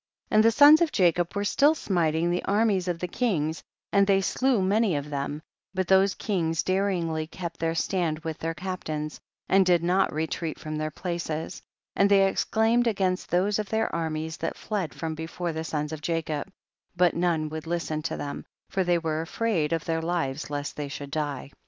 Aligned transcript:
47. 0.29 0.35
And 0.35 0.43
the 0.43 0.51
sons 0.51 0.81
of 0.81 0.91
Jacob 0.91 1.35
were 1.35 1.43
still 1.43 1.75
smiting 1.75 2.31
the 2.31 2.43
armies 2.45 2.87
of 2.87 2.97
the 2.97 3.07
kings, 3.07 3.61
and 3.93 4.07
they 4.07 4.19
slew 4.19 4.59
many 4.63 4.95
of 4.95 5.11
them, 5.11 5.43
but 5.75 5.87
those 5.87 6.15
kings 6.15 6.63
daringly 6.63 7.27
kept 7.27 7.59
their 7.59 7.75
stand 7.75 8.17
with 8.17 8.39
their 8.39 8.55
captains, 8.55 9.19
and 9.47 9.63
did 9.63 9.83
not 9.83 10.11
re 10.11 10.25
treat 10.25 10.57
from 10.57 10.75
their 10.77 10.89
places, 10.89 11.61
and 11.95 12.09
they 12.09 12.23
ex 12.23 12.43
claimed 12.45 12.87
against 12.87 13.29
tliose 13.29 13.59
of 13.59 13.69
their 13.69 13.93
armies 13.93 14.37
that 14.37 14.57
fled 14.57 14.91
from 14.95 15.13
before 15.13 15.53
the 15.53 15.63
sons 15.63 15.91
of 15.93 16.07
Ja 16.07 16.23
cob, 16.23 16.47
but 16.97 17.13
none 17.15 17.47
would 17.49 17.67
listen 17.67 18.01
to 18.01 18.17
them, 18.17 18.43
for 18.71 18.83
they 18.83 18.97
were 18.97 19.21
afraid 19.21 19.71
of 19.71 19.85
their 19.85 20.01
lives 20.01 20.49
lest 20.49 20.75
they 20.75 20.87
should 20.87 21.11
die. 21.11 21.51